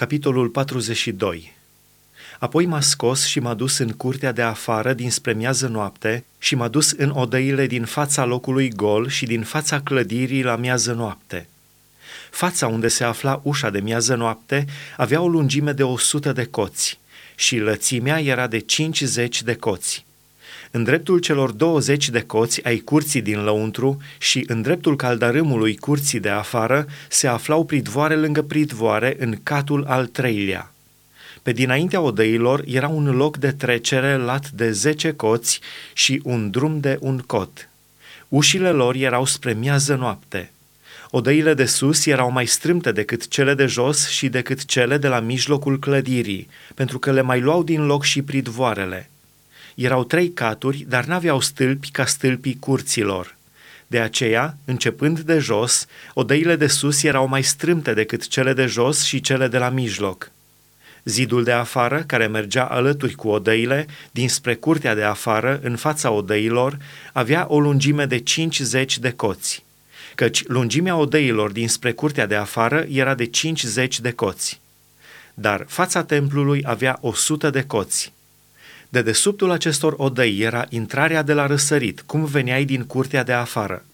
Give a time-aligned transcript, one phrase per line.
[0.00, 1.56] Capitolul 42
[2.38, 6.68] Apoi m-a scos și m-a dus în curtea de afară dinspre miază noapte și m-a
[6.68, 11.48] dus în odăile din fața locului gol și din fața clădirii la miază noapte.
[12.30, 14.66] Fața unde se afla ușa de miază noapte
[14.96, 16.98] avea o lungime de o sută de coți
[17.34, 20.04] și lățimea era de cincizeci de coți
[20.70, 26.20] în dreptul celor 20 de coți ai curții din lăuntru și în dreptul caldarâmului curții
[26.20, 30.72] de afară se aflau pridvoare lângă pridvoare în catul al treilea.
[31.42, 35.60] Pe dinaintea odăilor era un loc de trecere lat de zece coți
[35.92, 37.68] și un drum de un cot.
[38.28, 40.52] Ușile lor erau spre miază noapte.
[41.10, 45.20] Odăile de sus erau mai strâmte decât cele de jos și decât cele de la
[45.20, 49.09] mijlocul clădirii, pentru că le mai luau din loc și pridvoarele.
[49.80, 53.36] Erau trei caturi, dar n-aveau stâlpi ca stâlpii curților.
[53.86, 59.04] De aceea, începând de jos, odăile de sus erau mai strâmte decât cele de jos
[59.04, 60.30] și cele de la mijloc.
[61.04, 66.78] Zidul de afară, care mergea alături cu odăile, dinspre curtea de afară, în fața odăilor,
[67.12, 69.64] avea o lungime de 50 de coți,
[70.14, 74.60] căci lungimea odăilor dinspre curtea de afară era de 50 de coți.
[75.34, 78.12] Dar fața templului avea 100 de coți.
[78.92, 83.84] De desubtul acestor odăi era intrarea de la răsărit, cum veneai din curtea de afară.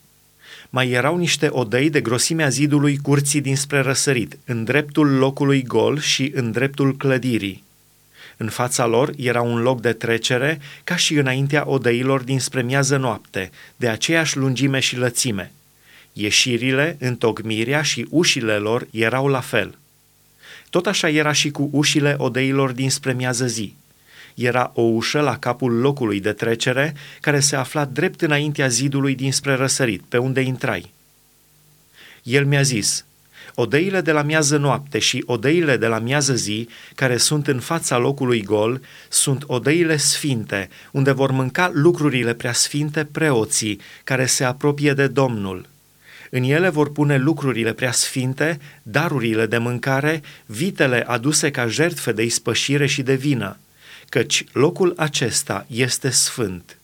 [0.71, 6.33] Mai erau niște odăi de grosimea zidului curții dinspre răsărit, în dreptul locului gol și
[6.35, 7.65] în dreptul clădirii.
[8.37, 13.51] În fața lor era un loc de trecere, ca și înaintea odăilor dinspre miază noapte,
[13.77, 15.53] de aceeași lungime și lățime.
[16.13, 19.79] Ieșirile, întocmirea și ușile lor erau la fel.
[20.71, 23.75] Tot așa era și cu ușile odăilor dinspre miază zi
[24.37, 29.55] era o ușă la capul locului de trecere care se afla drept înaintea zidului dinspre
[29.55, 30.93] răsărit, pe unde intrai.
[32.23, 33.05] El mi-a zis,
[33.55, 37.99] odăile de la miază noapte și odăile de la miază zi, care sunt în fața
[37.99, 45.07] locului gol, sunt odăile sfinte, unde vor mânca lucrurile preasfinte preoții, care se apropie de
[45.07, 45.69] Domnul.
[46.31, 52.87] În ele vor pune lucrurile preasfinte, darurile de mâncare, vitele aduse ca jertfe de ispășire
[52.87, 53.57] și de vină
[54.09, 56.77] căci locul acesta este sfânt.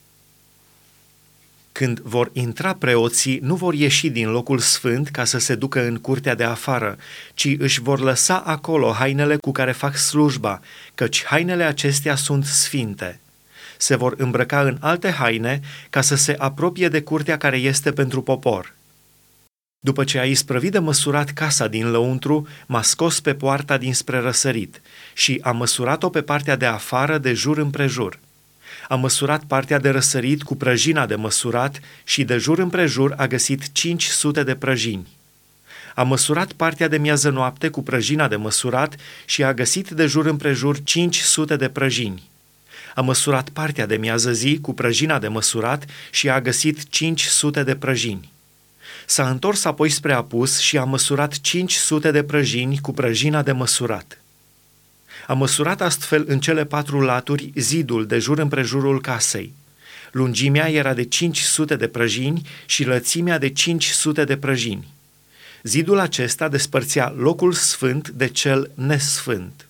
[1.73, 5.97] Când vor intra preoții, nu vor ieși din locul sfânt ca să se ducă în
[5.97, 6.97] curtea de afară,
[7.35, 10.61] ci își vor lăsa acolo hainele cu care fac slujba,
[10.95, 13.21] căci hainele acestea sunt sfinte.
[13.77, 15.61] Se vor îmbrăca în alte haine
[15.91, 18.75] ca să se apropie de curtea care este pentru popor.
[19.85, 24.81] După ce a isprăvit de măsurat casa din lăuntru, m-a scos pe poarta dinspre răsărit
[25.15, 28.19] și a măsurat-o pe partea de afară de jur împrejur.
[28.89, 33.73] A măsurat partea de răsărit cu prăjina de măsurat și de jur împrejur a găsit
[33.73, 35.09] 500 de prăjini.
[35.95, 40.27] A măsurat partea de miază noapte cu prăjina de măsurat și a găsit de jur
[40.27, 42.23] împrejur 500 de prăjini.
[42.95, 47.75] A măsurat partea de miază zi cu prăjina de măsurat și a găsit 500 de
[47.77, 48.32] prăjini.
[49.07, 54.23] S-a întors apoi spre apus și a măsurat 500 de prăjini cu prăjina de măsurat.
[55.27, 59.55] A măsurat astfel în cele patru laturi zidul de jur împrejurul casei.
[60.13, 64.89] Lungimea era de 500 de prăjini și lățimea de 500 de prăjini.
[65.63, 69.67] Zidul acesta despărțea locul sfânt de cel nesfânt.